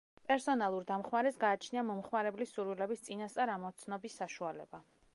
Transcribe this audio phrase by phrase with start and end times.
[0.29, 4.87] პერსონალურ დამხმარეს გააჩნია მომხმარებლის სურვილების წინასწარ ამოცნობის საშუალება.